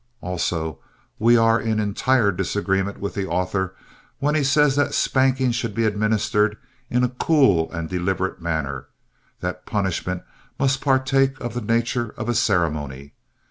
Also, 0.19 0.79
we 1.19 1.37
are 1.37 1.61
in 1.61 1.79
entire 1.79 2.31
disagreement 2.31 2.99
with 2.99 3.13
the 3.13 3.27
author 3.27 3.75
when 4.17 4.33
he 4.33 4.43
says 4.43 4.75
that 4.75 4.95
spankings 4.95 5.55
should 5.55 5.75
be 5.75 5.85
administered 5.85 6.57
in 6.89 7.03
a 7.03 7.09
cool 7.09 7.71
and 7.71 7.87
deliberate 7.87 8.41
manner, 8.41 8.87
that 9.41 9.67
"punishment 9.67 10.23
must 10.59 10.81
partake 10.81 11.39
of 11.39 11.53
the 11.53 11.61
nature 11.61 12.15
of 12.17 12.27
a 12.27 12.33
ceremony." 12.33 13.13